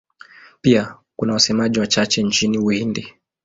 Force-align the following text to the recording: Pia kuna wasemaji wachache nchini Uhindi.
Pia 0.61 0.95
kuna 1.15 1.33
wasemaji 1.33 1.79
wachache 1.79 2.23
nchini 2.23 2.57
Uhindi. 2.57 3.13